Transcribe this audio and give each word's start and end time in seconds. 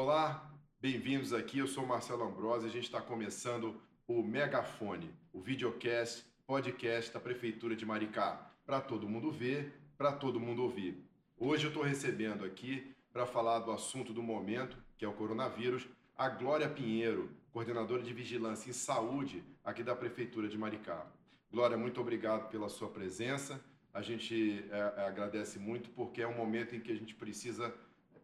Olá, 0.00 0.48
bem-vindos 0.80 1.32
aqui. 1.32 1.58
Eu 1.58 1.66
sou 1.66 1.84
Marcelo 1.84 2.22
Ambrosi. 2.22 2.66
A 2.66 2.70
gente 2.70 2.84
está 2.84 3.00
começando 3.00 3.82
o 4.06 4.22
Megafone, 4.22 5.12
o 5.32 5.40
videocast, 5.40 6.24
podcast 6.46 7.12
da 7.12 7.18
Prefeitura 7.18 7.74
de 7.74 7.84
Maricá, 7.84 8.48
para 8.64 8.80
todo 8.80 9.08
mundo 9.08 9.32
ver, 9.32 9.76
para 9.98 10.12
todo 10.12 10.38
mundo 10.38 10.62
ouvir. 10.62 11.04
Hoje 11.36 11.64
eu 11.64 11.70
estou 11.70 11.82
recebendo 11.82 12.44
aqui 12.44 12.94
para 13.12 13.26
falar 13.26 13.58
do 13.58 13.72
assunto 13.72 14.12
do 14.12 14.22
momento, 14.22 14.78
que 14.96 15.04
é 15.04 15.08
o 15.08 15.12
coronavírus, 15.12 15.88
a 16.16 16.28
Glória 16.28 16.68
Pinheiro, 16.68 17.28
coordenadora 17.50 18.00
de 18.00 18.12
Vigilância 18.12 18.70
em 18.70 18.74
Saúde 18.74 19.42
aqui 19.64 19.82
da 19.82 19.96
Prefeitura 19.96 20.48
de 20.48 20.56
Maricá. 20.56 21.10
Glória, 21.50 21.76
muito 21.76 22.00
obrigado 22.00 22.48
pela 22.50 22.68
sua 22.68 22.88
presença. 22.88 23.60
A 23.92 24.00
gente 24.00 24.64
é, 24.70 24.80
agradece 25.08 25.58
muito 25.58 25.90
porque 25.90 26.22
é 26.22 26.28
um 26.28 26.36
momento 26.36 26.76
em 26.76 26.80
que 26.80 26.92
a 26.92 26.94
gente 26.94 27.16
precisa 27.16 27.74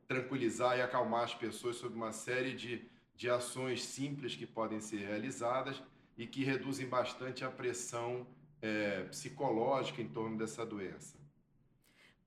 tranquilizar 0.07 0.79
e 0.79 0.83
acalmar 0.83 1.25
as 1.25 1.35
pessoas 1.35 1.77
sobre 1.77 1.97
uma 1.97 2.13
série 2.13 2.55
de, 2.55 2.87
de 3.17 3.29
ações 3.31 3.85
simples 3.85 4.35
que 4.37 4.47
podem 4.47 4.81
ser 4.81 4.99
realizadas 4.99 5.83
e 6.17 6.27
que 6.27 6.45
reduzem 6.45 6.87
bastante 6.87 7.45
a 7.45 7.51
pressão 7.51 8.27
é, 8.63 9.05
psicológica 9.05 10.01
em 10.01 10.09
torno 10.09 10.39
dessa 10.39 10.65
doença. 10.65 11.19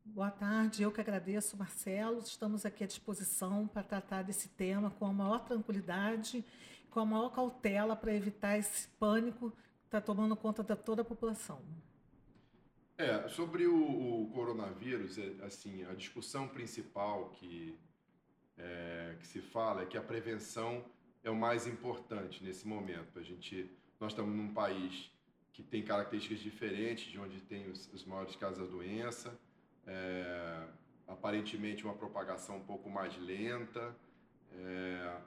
Boa 0.05 0.31
tarde, 0.31 0.83
eu 0.83 0.91
que 0.91 1.01
agradeço, 1.01 1.57
Marcelo. 1.57 2.19
Estamos 2.19 2.65
aqui 2.65 2.83
à 2.83 2.87
disposição 2.87 3.67
para 3.67 3.83
tratar 3.83 4.23
desse 4.23 4.47
tema 4.49 4.89
com 4.89 5.05
a 5.05 5.13
maior 5.13 5.39
tranquilidade, 5.43 6.45
com 6.89 6.99
a 7.01 7.05
maior 7.05 7.29
cautela 7.29 7.95
para 7.95 8.13
evitar 8.13 8.57
esse 8.57 8.87
pânico 8.99 9.51
que 9.51 9.85
está 9.87 9.99
tomando 9.99 10.35
conta 10.35 10.63
de 10.63 10.75
toda 10.75 11.01
a 11.01 11.05
população. 11.05 11.61
É, 12.99 13.27
sobre 13.27 13.67
o, 13.67 14.23
o 14.23 14.29
coronavírus, 14.33 15.19
é, 15.19 15.45
assim, 15.45 15.85
a 15.85 15.93
discussão 15.93 16.47
principal 16.47 17.29
que, 17.29 17.77
é, 18.57 19.15
que 19.19 19.27
se 19.27 19.39
fala 19.39 19.83
é 19.83 19.85
que 19.85 19.95
a 19.95 20.01
prevenção 20.01 20.83
é 21.23 21.29
o 21.29 21.35
mais 21.35 21.67
importante 21.67 22.43
nesse 22.43 22.67
momento. 22.67 23.19
A 23.19 23.21
gente, 23.21 23.69
nós 23.99 24.13
estamos 24.13 24.35
num 24.35 24.51
país 24.51 25.11
que 25.53 25.61
tem 25.61 25.83
características 25.83 26.39
diferentes, 26.39 27.11
de 27.11 27.19
onde 27.19 27.39
tem 27.41 27.69
os, 27.69 27.87
os 27.93 28.03
maiores 28.03 28.35
casos 28.35 28.57
da 28.57 28.65
doença, 28.65 29.39
é, 29.85 30.67
aparentemente 31.07 31.83
uma 31.83 31.93
propagação 31.93 32.57
um 32.57 32.65
pouco 32.65 32.89
mais 32.89 33.15
lenta. 33.19 33.95
É, 34.51 35.17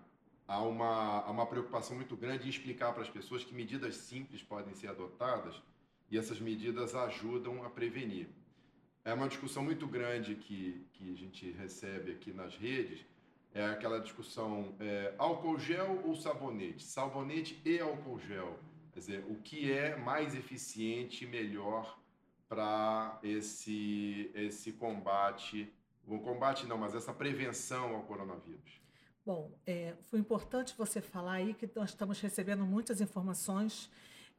há, 0.48 0.60
uma, 0.62 1.20
há 1.20 1.30
uma 1.30 1.46
preocupação 1.46 1.94
muito 1.94 2.16
grande 2.16 2.46
em 2.46 2.50
explicar 2.50 2.92
para 2.92 3.02
as 3.02 3.08
pessoas 3.08 3.44
que 3.44 3.54
medidas 3.54 3.94
simples 3.94 4.42
podem 4.42 4.74
ser 4.74 4.88
adotadas 4.88 5.62
e 6.10 6.18
essas 6.18 6.40
medidas 6.40 6.94
ajudam 6.94 7.64
a 7.64 7.70
prevenir. 7.70 8.28
É 9.04 9.14
uma 9.14 9.28
discussão 9.28 9.62
muito 9.62 9.86
grande 9.86 10.34
que, 10.34 10.86
que 10.92 11.12
a 11.12 11.16
gente 11.16 11.50
recebe 11.52 12.12
aqui 12.12 12.32
nas 12.32 12.56
redes, 12.56 13.04
é 13.52 13.64
aquela 13.64 13.98
discussão 13.98 14.74
é, 14.78 15.14
álcool 15.18 15.58
gel 15.58 16.02
ou 16.04 16.14
sabonete, 16.14 16.82
sabonete 16.84 17.60
e 17.64 17.80
álcool 17.80 18.18
gel. 18.20 18.58
Quer 18.92 19.00
dizer, 19.00 19.24
o 19.28 19.36
que 19.36 19.72
é 19.72 19.96
mais 19.96 20.34
eficiente 20.34 21.24
e 21.24 21.26
melhor 21.26 21.98
para 22.48 23.18
esse, 23.22 24.30
esse 24.34 24.72
combate, 24.72 25.72
o 26.06 26.18
combate 26.18 26.66
não, 26.66 26.76
mas 26.76 26.94
essa 26.94 27.12
prevenção 27.12 27.94
ao 27.94 28.02
coronavírus? 28.02 28.80
Bom, 29.24 29.52
é, 29.66 29.94
foi 30.02 30.18
importante 30.18 30.74
você 30.76 31.00
falar 31.00 31.34
aí 31.34 31.54
que 31.54 31.70
nós 31.74 31.90
estamos 31.90 32.20
recebendo 32.20 32.64
muitas 32.64 33.00
informações 33.00 33.90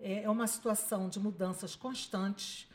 é, 0.02 0.24
é 0.24 0.30
uma 0.30 0.48
situação 0.48 1.08
de 1.08 1.20
mudanças 1.20 1.76
constantes. 1.76 2.68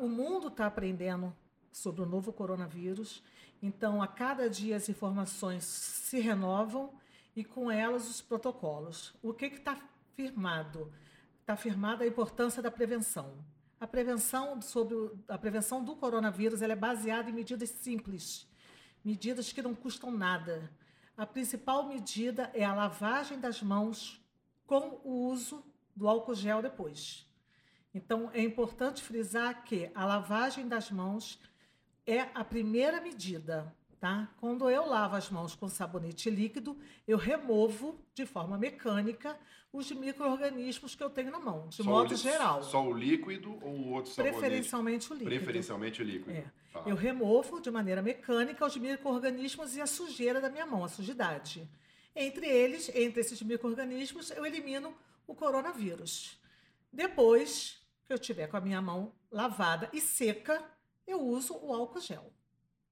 O 0.00 0.08
mundo 0.08 0.48
está 0.48 0.66
aprendendo 0.66 1.34
sobre 1.72 2.02
o 2.02 2.06
novo 2.06 2.32
coronavírus, 2.32 3.22
então 3.62 4.02
a 4.02 4.06
cada 4.06 4.48
dia 4.48 4.76
as 4.76 4.88
informações 4.88 5.64
se 5.64 6.20
renovam 6.20 6.92
e 7.34 7.44
com 7.44 7.70
elas 7.70 8.08
os 8.08 8.20
protocolos. 8.20 9.14
O 9.22 9.32
que 9.32 9.46
está 9.46 9.76
firmado? 10.14 10.92
Está 11.40 11.56
firmada 11.56 12.04
a 12.04 12.06
importância 12.06 12.62
da 12.62 12.70
prevenção. 12.70 13.32
A 13.78 13.86
prevenção 13.86 14.60
sobre 14.60 14.94
a 15.26 15.38
prevenção 15.38 15.82
do 15.82 15.96
coronavírus 15.96 16.60
é 16.60 16.76
baseada 16.76 17.30
em 17.30 17.32
medidas 17.32 17.70
simples, 17.70 18.46
medidas 19.04 19.52
que 19.52 19.62
não 19.62 19.74
custam 19.74 20.10
nada. 20.10 20.70
A 21.16 21.24
principal 21.24 21.86
medida 21.86 22.50
é 22.52 22.64
a 22.64 22.74
lavagem 22.74 23.38
das 23.38 23.62
mãos 23.62 24.20
com 24.66 25.00
o 25.02 25.28
uso 25.28 25.64
do 26.00 26.08
álcool 26.08 26.34
gel 26.34 26.62
depois. 26.62 27.28
Então, 27.94 28.30
é 28.32 28.40
importante 28.40 29.02
frisar 29.02 29.62
que 29.64 29.90
a 29.94 30.06
lavagem 30.06 30.66
das 30.66 30.90
mãos 30.90 31.38
é 32.06 32.20
a 32.34 32.42
primeira 32.42 33.02
medida, 33.02 33.70
tá? 34.00 34.32
Quando 34.40 34.70
eu 34.70 34.86
lavo 34.86 35.16
as 35.16 35.28
mãos 35.28 35.54
com 35.54 35.68
sabonete 35.68 36.30
líquido, 36.30 36.78
eu 37.06 37.18
removo 37.18 38.00
de 38.14 38.24
forma 38.24 38.56
mecânica 38.56 39.36
os 39.70 39.92
micro-organismos 39.92 40.94
que 40.94 41.04
eu 41.04 41.10
tenho 41.10 41.30
na 41.30 41.38
mão, 41.38 41.68
de 41.68 41.76
só 41.76 41.84
modo 41.84 42.14
o, 42.14 42.16
geral. 42.16 42.62
Só 42.62 42.82
o 42.82 42.94
líquido 42.94 43.58
ou 43.62 43.70
o 43.70 43.92
outro 43.92 44.10
sabonete? 44.10 44.38
Preferencialmente 44.38 45.12
o 45.12 45.14
líquido. 45.14 45.30
Preferencialmente 45.30 46.02
o 46.02 46.04
líquido. 46.04 46.30
É. 46.30 46.44
Tá. 46.72 46.82
Eu 46.86 46.96
removo 46.96 47.60
de 47.60 47.70
maneira 47.70 48.00
mecânica 48.00 48.64
os 48.64 48.74
micro-organismos 48.74 49.76
e 49.76 49.82
a 49.82 49.86
sujeira 49.86 50.40
da 50.40 50.48
minha 50.48 50.64
mão, 50.64 50.82
a 50.82 50.88
sujidade. 50.88 51.68
Entre 52.16 52.46
eles, 52.46 52.88
entre 52.94 53.20
esses 53.20 53.42
micro-organismos, 53.42 54.30
eu 54.30 54.46
elimino 54.46 54.94
o 55.30 55.34
coronavírus. 55.34 56.40
Depois 56.92 57.80
que 58.04 58.12
eu 58.12 58.18
tiver 58.18 58.48
com 58.48 58.56
a 58.56 58.60
minha 58.60 58.82
mão 58.82 59.14
lavada 59.30 59.88
e 59.92 60.00
seca, 60.00 60.60
eu 61.06 61.20
uso 61.20 61.54
o 61.54 61.72
álcool 61.72 62.00
gel. 62.00 62.32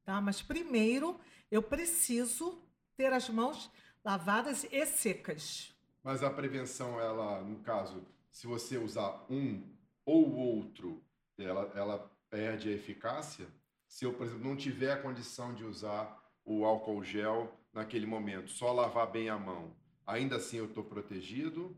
Tá? 0.05 0.21
Mas 0.21 0.41
primeiro 0.41 1.19
eu 1.51 1.63
preciso 1.63 2.63
ter 2.97 3.13
as 3.13 3.29
mãos 3.29 3.71
lavadas 4.05 4.65
e 4.71 4.87
secas. 4.87 5.75
Mas 6.03 6.23
a 6.23 6.31
prevenção, 6.31 7.01
ela, 7.01 7.43
no 7.43 7.59
caso, 7.59 8.07
se 8.31 8.47
você 8.47 8.79
usar 8.79 9.27
um 9.29 9.63
ou 10.05 10.33
outro, 10.37 11.03
ela, 11.37 11.73
ela 11.75 12.11
perde 12.31 12.69
a 12.69 12.73
eficácia? 12.73 13.49
Se 13.89 14.05
eu, 14.05 14.15
por 14.15 14.27
exemplo, 14.27 14.49
não 14.49 14.57
tiver 14.57 14.93
a 14.93 15.03
condição 15.03 15.53
de 15.55 15.65
usar 15.65 16.23
o 16.45 16.65
álcool 16.65 17.03
gel 17.03 17.53
naquele 17.73 18.07
momento, 18.07 18.51
só 18.51 18.73
lavar 18.73 19.11
bem 19.11 19.29
a 19.29 19.39
mão, 19.39 19.75
ainda 20.07 20.37
assim 20.37 20.59
eu 20.59 20.67
estou 20.67 20.85
protegido? 20.85 21.77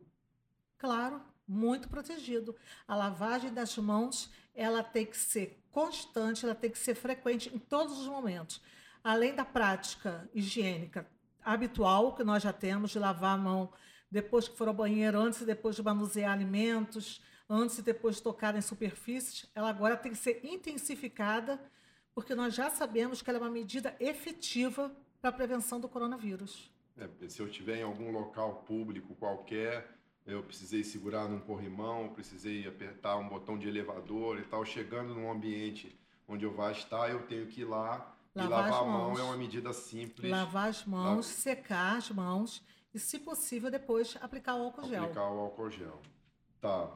Claro, 0.81 1.21
muito 1.47 1.91
protegido. 1.91 2.57
A 2.89 2.97
lavagem 2.97 3.53
das 3.53 3.77
mãos, 3.77 4.31
ela 4.55 4.83
tem 4.83 5.05
que 5.05 5.17
ser 5.17 5.63
constante, 5.71 6.47
ela 6.47 6.55
tem 6.55 6.71
que 6.71 6.79
ser 6.79 6.95
frequente 6.95 7.55
em 7.55 7.59
todos 7.59 8.01
os 8.01 8.07
momentos. 8.07 8.63
Além 9.05 9.35
da 9.35 9.45
prática 9.45 10.27
higiênica 10.33 11.07
habitual 11.45 12.15
que 12.15 12.25
nós 12.25 12.43
já 12.43 12.53
temos 12.53 12.93
de 12.93 12.99
lavar 12.99 13.35
a 13.35 13.43
mão 13.43 13.71
depois 14.11 14.49
que 14.49 14.57
for 14.57 14.69
ao 14.69 14.75
banheiro, 14.75 15.21
antes 15.21 15.43
e 15.43 15.45
depois 15.45 15.77
de 15.77 15.83
manusear 15.83 16.33
alimentos, 16.33 17.23
antes 17.49 17.79
e 17.79 17.83
depois 17.83 18.17
de 18.17 18.23
tocar 18.23 18.57
em 18.57 18.63
superfícies, 18.63 19.51
ela 19.55 19.69
agora 19.69 19.99
tem 19.99 20.13
que 20.13 20.19
ser 20.19 20.41
intensificada, 20.43 21.61
porque 22.15 22.35
nós 22.35 22.55
já 22.55 22.71
sabemos 22.71 23.21
que 23.21 23.29
ela 23.29 23.39
é 23.39 23.43
uma 23.43 23.51
medida 23.51 23.95
efetiva 24.01 24.91
para 25.21 25.29
a 25.29 25.33
prevenção 25.33 25.79
do 25.79 25.91
coronavírus. 25.91 26.73
É, 26.97 27.29
se 27.29 27.41
eu 27.41 27.47
estiver 27.47 27.77
em 27.77 27.83
algum 27.83 28.11
local 28.11 28.63
público 28.63 29.15
qualquer, 29.15 30.00
eu 30.27 30.43
precisei 30.43 30.85
segurar 30.85 31.29
num 31.29 31.41
corrimão, 31.41 32.09
precisei 32.11 32.67
apertar 32.67 33.17
um 33.17 33.29
botão 33.29 33.59
de 33.59 33.69
elevador 33.69 34.39
e 34.39 34.45
tal. 34.45 34.65
Chegando 34.65 35.15
num 35.15 35.31
ambiente 35.31 35.99
onde 36.29 36.45
eu 36.45 36.53
vá 36.53 36.71
estar, 36.71 37.11
eu 37.11 37.23
tenho 37.27 37.47
que 37.47 37.63
ir 37.63 37.65
lá 37.65 38.17
lavar 38.35 38.69
e 38.69 38.71
lavar 38.71 38.83
a 38.83 38.85
mão 38.85 39.19
é 39.19 39.23
uma 39.23 39.37
medida 39.37 39.73
simples. 39.73 40.31
Lavar 40.31 40.69
as 40.69 40.85
mãos, 40.85 41.27
La... 41.27 41.33
secar 41.33 41.97
as 41.97 42.11
mãos 42.11 42.63
e, 42.95 42.99
se 42.99 43.19
possível, 43.19 43.71
depois 43.71 44.17
aplicar 44.21 44.55
o 44.57 44.65
álcool 44.65 44.89
gel. 44.89 45.05
Aplicar 45.05 45.31
o 45.31 45.39
álcool 45.41 45.71
gel. 45.71 46.01
Tá. 46.61 46.91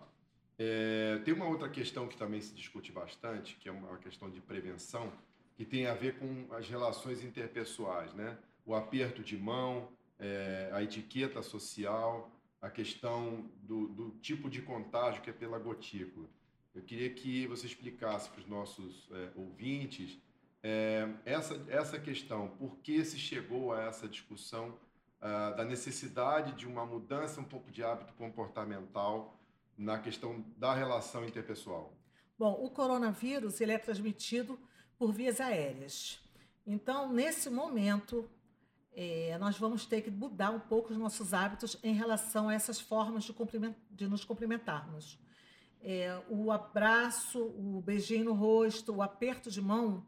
É, 0.59 1.21
tem 1.25 1.35
uma 1.35 1.47
outra 1.47 1.69
questão 1.69 2.06
que 2.06 2.17
também 2.17 2.41
se 2.41 2.55
discute 2.55 2.93
bastante, 2.93 3.56
que 3.56 3.69
é 3.69 3.73
uma 3.73 3.97
questão 3.99 4.31
de 4.31 4.41
prevenção, 4.41 5.12
que 5.56 5.65
tem 5.65 5.87
a 5.87 5.95
ver 5.95 6.19
com 6.19 6.47
as 6.55 6.69
relações 6.69 7.23
interpessoais, 7.23 8.12
né? 8.15 8.37
O 8.65 8.75
aperto 8.75 9.23
de 9.23 9.37
mão, 9.37 9.89
é, 10.19 10.70
a 10.73 10.82
etiqueta 10.82 11.43
social, 11.43 12.31
a 12.64 12.70
questão 12.70 13.44
do, 13.62 13.88
do, 13.88 14.11
tipo 14.22 14.49
de 14.49 14.62
contágio 14.62 15.20
que 15.20 15.28
é 15.28 15.32
pela 15.34 15.58
gotícula. 15.58 16.26
Eu 16.75 16.81
queria 16.81 17.11
que 17.11 17.46
você 17.46 17.66
explicasse 17.66 18.31
para 18.31 18.40
os 18.40 18.46
nossos 18.46 19.06
é, 19.12 19.31
ouvintes 19.37 20.19
é, 20.62 21.06
essa, 21.26 21.62
essa 21.69 21.99
questão, 22.00 22.49
por 22.58 22.78
que 22.78 23.05
se 23.05 23.19
chegou 23.19 23.75
a 23.75 23.82
essa 23.82 24.08
discussão 24.08 24.70
uh, 25.20 25.55
da 25.55 25.62
necessidade 25.62 26.52
de 26.52 26.66
uma 26.66 26.87
mudança 26.87 27.38
um 27.38 27.44
pouco 27.44 27.70
de 27.70 27.84
hábito 27.84 28.14
comportamental 28.14 29.38
na 29.76 29.99
questão 29.99 30.43
da 30.56 30.72
relação 30.72 31.22
interpessoal. 31.22 31.93
Bom, 32.38 32.52
o 32.64 32.70
coronavírus 32.70 33.60
ele 33.60 33.72
é 33.72 33.78
transmitido 33.78 34.58
por 34.99 35.12
vias 35.12 35.38
aéreas. 35.38 36.19
Então, 36.67 37.12
nesse 37.12 37.50
momento, 37.50 38.26
é, 38.96 39.37
nós 39.38 39.58
vamos 39.58 39.85
ter 39.85 40.02
que 40.02 40.11
mudar 40.11 40.50
um 40.50 40.61
pouco 40.61 40.93
os 40.93 40.99
nossos 40.99 41.35
hábitos 41.35 41.76
em 41.82 41.94
relação 41.94 42.49
a 42.49 42.55
essas 42.55 42.81
formas 42.81 43.25
de, 43.25 43.35
de 43.91 44.06
nos 44.06 44.25
cumprimentarmos. 44.25 45.19
É, 45.82 46.19
o 46.31 46.50
abraço, 46.50 47.43
o 47.43 47.82
beijinho 47.85 48.26
no 48.26 48.32
rosto, 48.32 48.94
o 48.94 49.02
aperto 49.02 49.50
de 49.50 49.61
mão, 49.61 50.06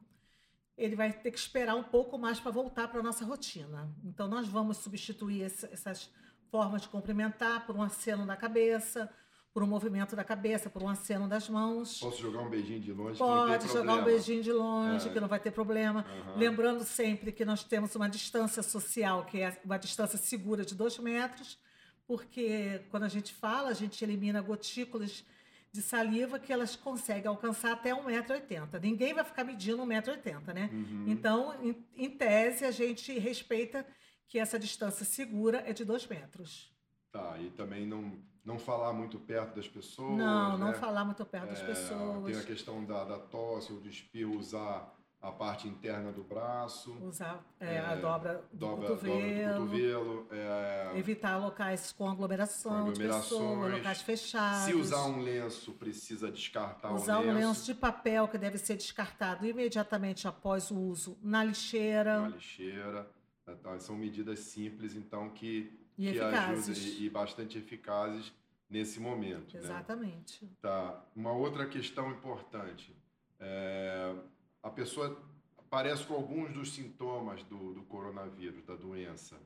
ele 0.76 0.94
vai 0.94 1.12
ter 1.12 1.30
que 1.30 1.38
esperar 1.38 1.74
um 1.74 1.82
pouco 1.82 2.16
mais 2.16 2.38
para 2.38 2.50
voltar 2.50 2.88
para 2.88 3.00
a 3.00 3.02
nossa 3.02 3.24
rotina. 3.24 3.90
Então, 4.04 4.28
nós 4.28 4.46
vamos 4.46 4.78
substituir 4.78 5.42
essas 5.42 6.10
formas 6.50 6.82
de 6.82 6.88
cumprimentar 6.88 7.66
por 7.66 7.74
um 7.76 7.82
aceno 7.82 8.24
da 8.26 8.36
cabeça, 8.36 9.10
por 9.56 9.62
um 9.62 9.66
movimento 9.66 10.14
da 10.14 10.22
cabeça, 10.22 10.68
por 10.68 10.82
um 10.82 10.88
aceno 10.90 11.26
das 11.26 11.48
mãos. 11.48 11.98
Posso 11.98 12.20
jogar 12.20 12.42
um 12.42 12.50
beijinho 12.50 12.78
de 12.78 12.92
longe? 12.92 13.18
Pode 13.18 13.68
jogar 13.68 13.94
um 13.94 14.04
beijinho 14.04 14.42
de 14.42 14.52
longe, 14.52 15.08
é. 15.08 15.10
que 15.10 15.18
não 15.18 15.28
vai 15.28 15.40
ter 15.40 15.50
problema. 15.50 16.04
Uhum. 16.04 16.36
Lembrando 16.36 16.84
sempre 16.84 17.32
que 17.32 17.42
nós 17.42 17.64
temos 17.64 17.94
uma 17.94 18.06
distância 18.06 18.62
social, 18.62 19.24
que 19.24 19.40
é 19.40 19.58
uma 19.64 19.78
distância 19.78 20.18
segura 20.18 20.62
de 20.62 20.74
dois 20.74 20.98
metros, 20.98 21.58
porque 22.06 22.82
quando 22.90 23.04
a 23.04 23.08
gente 23.08 23.32
fala, 23.32 23.70
a 23.70 23.72
gente 23.72 24.04
elimina 24.04 24.42
gotículas 24.42 25.24
de 25.72 25.80
saliva 25.80 26.38
que 26.38 26.52
elas 26.52 26.76
conseguem 26.76 27.26
alcançar 27.26 27.72
até 27.72 27.94
1,80m. 27.94 28.78
Ninguém 28.82 29.14
vai 29.14 29.24
ficar 29.24 29.42
medindo 29.42 29.82
1,80m, 29.82 30.52
né? 30.52 30.68
Uhum. 30.70 31.04
Então, 31.08 31.54
em, 31.62 31.74
em, 31.96 32.10
tese, 32.10 32.66
a 32.66 32.70
gente 32.70 33.18
respeita 33.18 33.86
que 34.28 34.38
essa 34.38 34.58
distância 34.58 35.06
segura 35.06 35.64
é 35.66 35.72
de 35.72 35.82
2 35.82 36.06
metros. 36.08 36.75
Tá, 37.12 37.38
e 37.38 37.50
também 37.50 37.86
não, 37.86 38.12
não 38.44 38.58
falar 38.58 38.92
muito 38.92 39.18
perto 39.18 39.56
das 39.56 39.66
pessoas. 39.66 40.16
Não, 40.18 40.58
né? 40.58 40.64
não 40.66 40.74
falar 40.74 41.04
muito 41.04 41.24
perto 41.24 41.46
é, 41.46 41.50
das 41.50 41.62
pessoas. 41.62 42.24
Tem 42.24 42.38
a 42.38 42.44
questão 42.44 42.84
da, 42.84 43.04
da 43.04 43.18
tosse 43.18 43.72
ou 43.72 43.80
do 43.80 43.88
espirro, 43.88 44.36
usar 44.36 44.94
a 45.20 45.32
parte 45.32 45.66
interna 45.66 46.12
do 46.12 46.22
braço. 46.22 46.92
Usar 47.02 47.44
é, 47.58 47.74
é, 47.74 47.78
a 47.80 47.96
dobra 47.96 48.44
do 48.52 48.58
dobra, 48.58 48.88
cotovelo. 48.88 49.18
Dobra 49.18 49.54
do 49.54 49.60
cotovelo 49.60 50.28
é, 50.30 50.92
evitar 50.94 51.36
locais 51.38 51.92
com 51.92 52.08
aglomeração 52.08 52.72
com 52.72 52.90
aglomerações, 52.90 53.22
de 53.24 53.38
pessoas, 53.38 53.72
locais 53.72 54.02
fechados. 54.02 54.64
Se 54.64 54.74
usar 54.74 55.06
um 55.06 55.22
lenço, 55.22 55.72
precisa 55.72 56.30
descartar 56.30 56.92
usar 56.92 57.18
o 57.18 57.20
lenço. 57.20 57.30
Usar 57.30 57.46
um 57.46 57.48
lenço 57.48 57.66
de 57.66 57.74
papel 57.74 58.28
que 58.28 58.38
deve 58.38 58.58
ser 58.58 58.76
descartado 58.76 59.46
imediatamente 59.46 60.28
após 60.28 60.70
o 60.70 60.78
uso 60.78 61.18
na 61.22 61.42
lixeira. 61.42 62.20
Na 62.20 62.28
lixeira. 62.28 63.10
Então, 63.48 63.78
são 63.78 63.96
medidas 63.96 64.40
simples, 64.40 64.94
então, 64.94 65.30
que, 65.30 65.85
e 65.98 66.12
que 66.12 66.18
eficazes. 66.18 66.98
e, 66.98 67.04
e 67.04 67.10
bastante 67.10 67.58
eficazes 67.58 68.32
nesse 68.68 69.00
momento. 69.00 69.54
Né? 69.54 69.60
Exatamente. 69.60 70.44
Né? 70.44 70.50
Tá. 70.60 71.04
Uma 71.14 71.32
outra 71.32 71.66
questão 71.66 72.10
importante. 72.10 72.94
É, 73.38 74.14
a 74.62 74.70
pessoa 74.70 75.20
aparece 75.58 76.04
com 76.04 76.14
alguns 76.14 76.52
dos 76.52 76.74
sintomas 76.74 77.42
do, 77.44 77.74
do 77.74 77.82
coronavírus, 77.82 78.64
da 78.64 78.74
doença. 78.74 79.36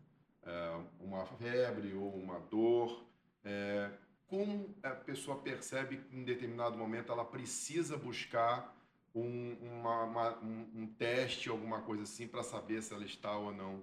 É, 0.42 0.80
uma 1.00 1.26
febre 1.26 1.94
ou 1.94 2.14
uma 2.14 2.40
dor. 2.40 3.04
É, 3.44 3.90
como 4.26 4.74
a 4.82 4.90
pessoa 4.90 5.38
percebe 5.38 5.98
que 5.98 6.16
em 6.16 6.24
determinado 6.24 6.78
momento 6.78 7.10
ela 7.10 7.24
precisa 7.24 7.96
buscar 7.96 8.76
um, 9.14 9.56
uma, 9.60 10.04
uma, 10.04 10.38
um, 10.38 10.70
um, 10.74 10.86
teste, 10.86 11.48
alguma 11.48 11.80
coisa 11.80 12.04
assim, 12.04 12.28
para 12.28 12.42
saber 12.42 12.80
se 12.80 12.94
ela 12.94 13.04
está 13.04 13.36
ou 13.36 13.52
não 13.52 13.82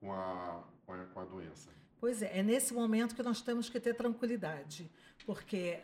com 0.00 0.12
a, 0.12 0.64
com 0.84 0.92
a, 0.92 1.04
com 1.06 1.20
a 1.20 1.24
doença? 1.24 1.70
Pois 2.04 2.20
é, 2.20 2.40
é 2.40 2.42
nesse 2.42 2.74
momento 2.74 3.14
que 3.14 3.22
nós 3.22 3.40
temos 3.40 3.70
que 3.70 3.80
ter 3.80 3.94
tranquilidade, 3.94 4.90
porque 5.24 5.82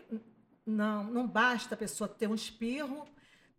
não, 0.66 1.02
não 1.04 1.26
basta 1.26 1.74
a 1.74 1.78
pessoa 1.78 2.06
ter 2.06 2.28
um 2.28 2.34
espirro 2.34 3.08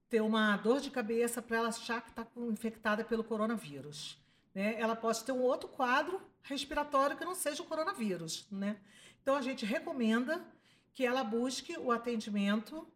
ter 0.07 0.21
uma 0.21 0.55
dor 0.57 0.79
de 0.79 0.91
cabeça 0.91 1.41
para 1.41 1.57
ela 1.57 1.69
achar 1.69 2.03
que 2.03 2.11
está 2.11 2.27
infectada 2.37 3.03
pelo 3.03 3.23
coronavírus. 3.23 4.15
Né? 4.53 4.79
Ela 4.79 4.95
pode 4.95 5.23
ter 5.23 5.31
um 5.31 5.41
outro 5.41 5.67
quadro 5.69 6.21
respiratório 6.43 7.17
que 7.17 7.25
não 7.25 7.33
seja 7.33 7.63
o 7.63 7.65
coronavírus. 7.65 8.45
Né? 8.51 8.77
Então, 9.23 9.35
a 9.35 9.41
gente 9.41 9.65
recomenda 9.65 10.45
que 10.93 11.03
ela 11.03 11.23
busque 11.23 11.75
o 11.79 11.91
atendimento. 11.91 12.87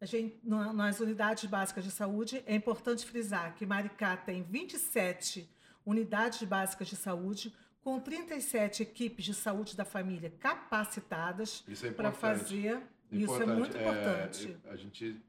Gente, 0.00 0.40
nas 0.42 0.98
unidades 0.98 1.44
básicas 1.44 1.84
de 1.84 1.92
saúde, 1.92 2.42
é 2.46 2.56
importante 2.56 3.06
frisar 3.06 3.54
que 3.54 3.64
Maricá 3.64 4.16
tem 4.16 4.42
27 4.42 5.48
unidades 5.86 6.42
básicas 6.42 6.88
de 6.88 6.96
saúde, 6.96 7.54
com 7.82 7.98
37 7.98 8.82
equipes 8.82 9.24
de 9.24 9.34
saúde 9.34 9.76
da 9.76 9.84
família 9.84 10.30
capacitadas 10.38 11.64
é 11.82 11.90
para 11.90 12.12
fazer. 12.12 12.76
Importante. 13.10 13.24
Isso 13.24 13.42
é 13.42 13.46
muito 13.46 13.76
importante. 13.76 14.56
É, 14.64 14.70
a 14.70 14.76
gente 14.76 15.20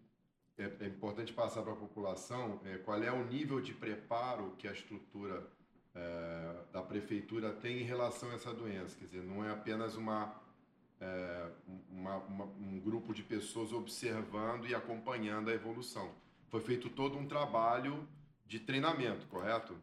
é, 0.57 0.71
é 0.81 0.87
importante 0.87 1.33
passar 1.33 1.63
para 1.63 1.73
a 1.73 1.75
população 1.75 2.61
é, 2.65 2.77
qual 2.77 3.01
é 3.03 3.11
o 3.11 3.25
nível 3.25 3.59
de 3.59 3.73
preparo 3.73 4.55
que 4.57 4.67
a 4.67 4.71
estrutura 4.71 5.45
é, 5.95 6.55
da 6.71 6.81
prefeitura 6.81 7.51
tem 7.51 7.81
em 7.81 7.83
relação 7.83 8.29
a 8.29 8.35
essa 8.35 8.53
doença. 8.53 8.97
Quer 8.97 9.05
dizer, 9.05 9.23
não 9.23 9.43
é 9.43 9.51
apenas 9.51 9.95
uma, 9.95 10.33
é, 11.01 11.49
uma, 11.89 12.17
uma, 12.17 12.45
um 12.45 12.79
grupo 12.79 13.13
de 13.13 13.23
pessoas 13.23 13.73
observando 13.73 14.65
e 14.67 14.75
acompanhando 14.75 15.49
a 15.49 15.53
evolução. 15.53 16.13
Foi 16.47 16.61
feito 16.61 16.89
todo 16.89 17.17
um 17.17 17.27
trabalho 17.27 18.07
de 18.45 18.59
treinamento, 18.59 19.25
correto? 19.27 19.75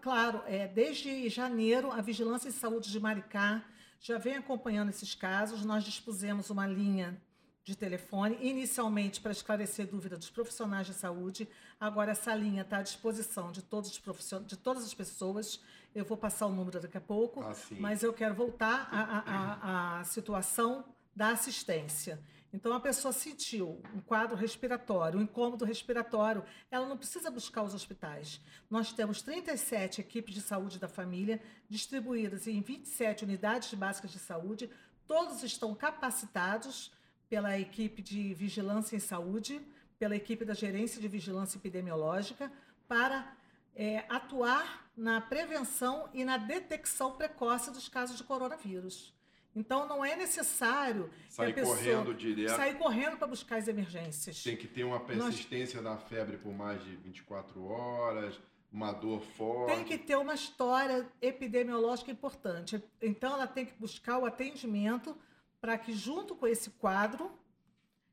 Claro, 0.00 0.40
é, 0.46 0.68
desde 0.68 1.28
janeiro, 1.28 1.90
a 1.90 2.00
Vigilância 2.00 2.48
em 2.48 2.52
Saúde 2.52 2.92
de 2.92 3.00
Maricá 3.00 3.64
já 3.98 4.18
vem 4.18 4.36
acompanhando 4.36 4.90
esses 4.90 5.16
casos. 5.16 5.64
Nós 5.64 5.82
dispusemos 5.82 6.48
uma 6.48 6.64
linha 6.64 7.20
de 7.64 7.74
telefone, 7.74 8.38
inicialmente 8.40 9.20
para 9.20 9.32
esclarecer 9.32 9.88
dúvida 9.88 10.16
dos 10.16 10.30
profissionais 10.30 10.86
de 10.86 10.94
saúde. 10.94 11.48
Agora 11.80 12.12
essa 12.12 12.32
linha 12.36 12.62
está 12.62 12.78
à 12.78 12.82
disposição 12.82 13.50
de 13.50 13.62
todos 13.62 13.90
os 13.90 13.98
profissionais, 13.98 14.46
de 14.46 14.56
todas 14.56 14.84
as 14.84 14.94
pessoas. 14.94 15.60
Eu 15.92 16.04
vou 16.04 16.16
passar 16.16 16.46
o 16.46 16.52
número 16.52 16.78
daqui 16.78 16.98
a 16.98 17.00
pouco, 17.00 17.42
ah, 17.42 17.52
mas 17.80 18.04
eu 18.04 18.12
quero 18.12 18.34
voltar 18.34 18.88
à, 18.92 19.98
à, 19.98 20.00
à 20.00 20.04
situação 20.04 20.84
da 21.16 21.30
assistência. 21.30 22.20
Então, 22.54 22.72
a 22.72 22.78
pessoa 22.78 23.10
sentiu 23.12 23.82
um 23.92 24.00
quadro 24.00 24.36
respiratório, 24.36 25.18
um 25.18 25.22
incômodo 25.22 25.64
respiratório, 25.64 26.44
ela 26.70 26.86
não 26.86 26.96
precisa 26.96 27.28
buscar 27.28 27.64
os 27.64 27.74
hospitais. 27.74 28.40
Nós 28.70 28.92
temos 28.92 29.20
37 29.22 30.00
equipes 30.00 30.32
de 30.32 30.40
saúde 30.40 30.78
da 30.78 30.86
família 30.86 31.42
distribuídas 31.68 32.46
em 32.46 32.60
27 32.60 33.24
unidades 33.24 33.74
básicas 33.74 34.12
de 34.12 34.20
saúde, 34.20 34.70
todos 35.04 35.42
estão 35.42 35.74
capacitados 35.74 36.92
pela 37.28 37.58
equipe 37.58 38.00
de 38.00 38.32
vigilância 38.34 38.94
em 38.94 39.00
saúde, 39.00 39.60
pela 39.98 40.14
equipe 40.14 40.44
da 40.44 40.54
gerência 40.54 41.00
de 41.00 41.08
vigilância 41.08 41.58
epidemiológica, 41.58 42.52
para 42.86 43.36
é, 43.74 44.04
atuar 44.08 44.88
na 44.96 45.20
prevenção 45.20 46.08
e 46.14 46.24
na 46.24 46.36
detecção 46.36 47.16
precoce 47.16 47.72
dos 47.72 47.88
casos 47.88 48.16
de 48.16 48.22
coronavírus. 48.22 49.13
Então 49.54 49.86
não 49.86 50.04
é 50.04 50.16
necessário 50.16 51.10
sair 51.28 51.54
correndo 51.54 52.12
direto. 52.12 52.56
Sair 52.56 52.76
correndo 52.76 53.16
para 53.16 53.26
buscar 53.26 53.56
as 53.58 53.68
emergências. 53.68 54.42
Tem 54.42 54.56
que 54.56 54.66
ter 54.66 54.84
uma 54.84 55.00
persistência 55.00 55.80
Nós... 55.80 55.94
da 55.94 56.00
febre 56.00 56.36
por 56.38 56.52
mais 56.52 56.82
de 56.82 56.96
24 56.96 57.64
horas, 57.64 58.40
uma 58.72 58.92
dor 58.92 59.20
forte. 59.20 59.74
Tem 59.74 59.84
que 59.84 59.96
ter 59.96 60.16
uma 60.16 60.34
história 60.34 61.08
epidemiológica 61.22 62.10
importante. 62.10 62.82
Então 63.00 63.34
ela 63.34 63.46
tem 63.46 63.64
que 63.64 63.74
buscar 63.78 64.18
o 64.18 64.26
atendimento 64.26 65.16
para 65.60 65.78
que, 65.78 65.92
junto 65.92 66.34
com 66.34 66.46
esse 66.46 66.70
quadro 66.70 67.30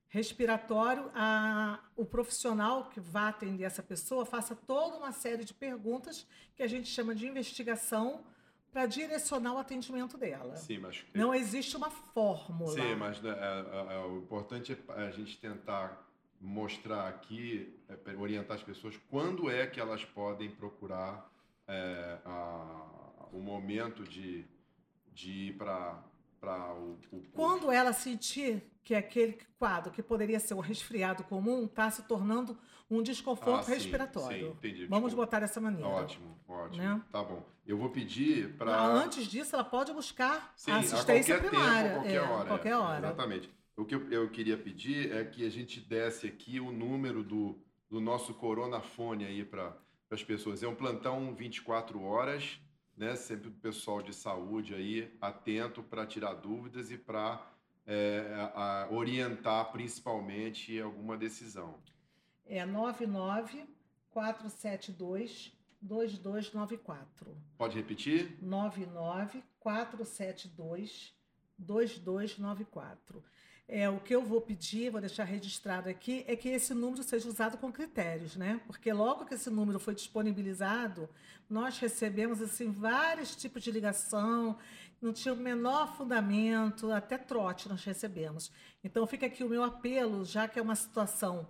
respiratório, 0.08 1.10
a, 1.16 1.80
o 1.96 2.06
profissional 2.06 2.90
que 2.90 3.00
vai 3.00 3.30
atender 3.30 3.64
essa 3.64 3.82
pessoa 3.82 4.26
faça 4.26 4.56
toda 4.56 4.98
uma 4.98 5.12
série 5.12 5.44
de 5.44 5.54
perguntas 5.54 6.28
que 6.56 6.62
a 6.62 6.68
gente 6.68 6.88
chama 6.90 7.16
de 7.16 7.26
investigação 7.26 8.24
para 8.72 8.86
direcionar 8.86 9.54
o 9.54 9.58
atendimento 9.58 10.18
dela. 10.18 10.56
Sim, 10.56 10.80
mas 10.80 11.06
não 11.14 11.34
existe 11.34 11.76
uma 11.76 11.90
fórmula. 11.90 12.72
Sim, 12.72 12.96
mas 12.96 13.22
né, 13.22 13.30
é, 13.30 13.94
é, 13.94 13.96
é, 13.96 14.06
o 14.06 14.18
importante 14.18 14.72
é 14.72 15.04
a 15.04 15.12
gente 15.12 15.38
tentar 15.38 16.08
mostrar 16.40 17.08
aqui, 17.08 17.78
é, 17.90 18.16
orientar 18.16 18.58
as 18.58 18.64
pessoas 18.64 18.98
quando 19.10 19.50
é 19.50 19.68
que 19.68 19.80
elas 19.80 20.04
podem 20.06 20.50
procurar 20.50 21.30
é, 21.68 22.18
o 23.32 23.40
momento 23.40 24.04
de, 24.04 24.46
de 25.14 25.32
ir 25.32 25.58
para 25.58 26.04
para 26.42 26.74
o, 26.74 26.98
o, 27.12 27.22
Quando 27.34 27.72
ela 27.72 27.94
sentir 27.94 28.64
que 28.84 28.96
aquele 28.96 29.38
quadro 29.58 29.92
que 29.92 30.02
poderia 30.02 30.40
ser 30.40 30.54
um 30.54 30.60
resfriado 30.60 31.24
comum 31.24 31.66
está 31.66 31.90
se 31.90 32.04
tornando 32.04 32.58
um 32.90 33.02
desconforto 33.02 33.70
ah, 33.70 33.74
respiratório. 33.74 34.48
Sim, 34.48 34.54
entendi. 34.54 34.86
Vamos 34.88 35.14
botar 35.14 35.40
dessa 35.40 35.62
maneira. 35.62 35.88
Ótimo, 35.88 36.38
ótimo. 36.48 36.84
Né? 36.84 37.02
Tá 37.12 37.24
bom. 37.24 37.46
Eu 37.66 37.78
vou 37.78 37.90
pedir 37.90 38.58
para. 38.58 38.84
Antes 38.84 39.26
disso, 39.28 39.56
ela 39.56 39.64
pode 39.64 39.94
buscar 39.94 40.52
sim, 40.56 40.72
assistência 40.72 41.38
a 41.38 41.40
primária. 41.40 41.90
Tempo, 41.90 42.02
qualquer 42.02 42.16
é, 42.16 42.22
hora. 42.22 42.48
Qualquer 42.48 42.70
é, 42.70 42.78
hora. 42.78 43.08
Exatamente. 43.08 43.50
O 43.78 43.86
que 43.86 43.96
eu, 43.96 44.12
eu, 44.12 44.30
queria 44.30 44.58
pedir 44.58 45.12
é 45.14 45.24
que 45.24 45.46
a 45.46 45.50
gente 45.50 45.80
desse 45.80 46.28
aqui 46.28 46.60
o 46.60 46.72
número 46.72 47.24
do, 47.24 47.58
do 47.90 48.02
nosso 48.02 48.34
coronafone 48.34 49.26
aí 49.26 49.46
para 49.46 49.76
as 50.10 50.24
pessoas. 50.24 50.62
É 50.62 50.68
um 50.68 50.76
plantão 50.76 51.34
24 51.34 52.04
horas 52.04 52.60
né? 53.02 53.16
Sempre 53.16 53.50
o 53.50 53.52
pessoal 53.52 54.02
de 54.02 54.14
saúde 54.14 54.76
aí 54.76 55.12
atento 55.20 55.82
para 55.82 56.06
tirar 56.06 56.36
dúvidas 56.36 56.92
e 56.92 56.98
para 56.98 57.44
é, 57.94 58.88
orientar 58.90 59.72
principalmente 59.72 60.80
alguma 60.80 61.18
decisão. 61.18 61.76
É 62.46 62.66
99 62.66 63.66
472 64.12 65.52
2294. 65.82 67.36
Pode 67.58 67.76
repetir? 67.76 68.38
99 68.42 69.44
472 69.60 71.14
2294. 71.58 73.24
É, 73.74 73.90
o 73.90 74.02
que 74.02 74.14
eu 74.14 74.22
vou 74.22 74.42
pedir, 74.42 74.90
vou 74.90 75.00
deixar 75.00 75.24
registrado 75.24 75.88
aqui, 75.88 76.26
é 76.28 76.36
que 76.36 76.50
esse 76.50 76.74
número 76.74 77.02
seja 77.04 77.30
usado 77.30 77.58
com 77.58 77.72
critérios, 77.72 78.36
né? 78.36 78.60
Porque 78.68 78.92
logo 78.92 79.24
que 79.24 79.34
esse 79.34 79.50
número 79.50 79.80
foi 79.80 79.96
disponibilizado, 79.96 81.10
nós 81.50 81.80
recebemos 81.80 82.42
assim 82.42 82.70
vários 82.70 83.34
tipos 83.34 83.64
de 83.64 83.72
ligação, 83.72 84.58
não 85.02 85.14
tinha 85.14 85.34
o 85.34 85.38
menor 85.38 85.96
fundamento, 85.96 86.92
até 86.92 87.18
trote 87.18 87.70
nós 87.70 87.82
recebemos. 87.86 88.52
Então 88.84 89.08
fica 89.08 89.28
aqui 89.28 89.42
o 89.42 89.48
meu 89.48 89.64
apelo, 89.64 90.26
já 90.26 90.50
que 90.50 90.60
é 90.60 90.62
uma 90.62 90.76
situação 90.76 91.48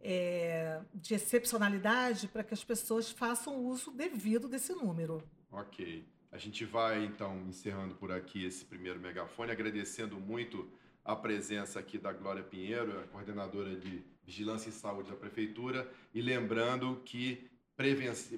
é, 0.00 0.80
de 0.94 1.14
excepcionalidade, 1.14 2.28
para 2.28 2.44
que 2.44 2.54
as 2.54 2.62
pessoas 2.62 3.10
façam 3.10 3.56
uso 3.56 3.90
devido 3.90 4.48
desse 4.48 4.72
número. 4.72 5.20
Ok. 5.50 6.06
A 6.30 6.38
gente 6.38 6.64
vai 6.64 7.04
então 7.04 7.40
encerrando 7.48 7.96
por 7.96 8.12
aqui 8.12 8.44
esse 8.44 8.64
primeiro 8.64 9.00
megafone, 9.00 9.50
agradecendo 9.50 10.20
muito 10.20 10.70
a 11.06 11.14
presença 11.14 11.78
aqui 11.78 11.98
da 11.98 12.12
Glória 12.12 12.42
Pinheiro, 12.42 12.98
a 12.98 13.04
coordenadora 13.04 13.76
de 13.76 14.02
Vigilância 14.24 14.68
e 14.68 14.72
Saúde 14.72 15.08
da 15.08 15.16
Prefeitura, 15.16 15.88
e 16.12 16.20
lembrando 16.20 17.00
que 17.04 17.48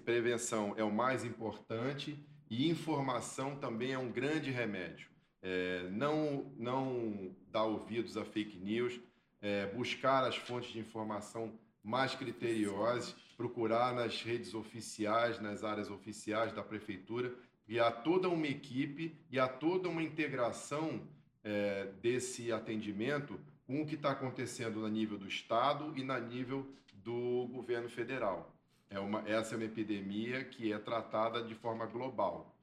prevenção 0.04 0.74
é 0.76 0.84
o 0.84 0.92
mais 0.92 1.24
importante 1.24 2.22
e 2.50 2.68
informação 2.68 3.56
também 3.56 3.92
é 3.92 3.98
um 3.98 4.12
grande 4.12 4.50
remédio. 4.50 5.08
É, 5.40 5.88
não, 5.90 6.52
não 6.58 7.34
dar 7.50 7.64
ouvidos 7.64 8.18
a 8.18 8.24
fake 8.24 8.58
news, 8.58 9.00
é, 9.40 9.66
buscar 9.66 10.24
as 10.24 10.36
fontes 10.36 10.70
de 10.70 10.78
informação 10.78 11.58
mais 11.82 12.14
criteriosas, 12.14 13.16
procurar 13.34 13.94
nas 13.94 14.20
redes 14.22 14.52
oficiais, 14.52 15.40
nas 15.40 15.64
áreas 15.64 15.90
oficiais 15.90 16.52
da 16.52 16.62
prefeitura, 16.62 17.34
e 17.66 17.78
há 17.78 17.90
toda 17.90 18.28
uma 18.28 18.46
equipe 18.46 19.16
e 19.30 19.38
há 19.38 19.48
toda 19.48 19.88
uma 19.88 20.02
integração 20.02 21.00
é, 21.44 21.86
desse 22.00 22.52
atendimento 22.52 23.38
com 23.66 23.82
o 23.82 23.86
que 23.86 23.94
está 23.94 24.12
acontecendo 24.12 24.80
no 24.80 24.88
nível 24.88 25.18
do 25.18 25.28
Estado 25.28 25.92
e 25.96 26.02
na 26.02 26.18
nível 26.18 26.66
do 26.94 27.48
governo 27.52 27.88
federal. 27.88 28.54
É 28.90 28.98
uma, 28.98 29.20
essa 29.28 29.54
é 29.54 29.56
uma 29.56 29.64
epidemia 29.64 30.44
que 30.44 30.72
é 30.72 30.78
tratada 30.78 31.42
de 31.42 31.54
forma 31.54 31.84
global, 31.86 32.54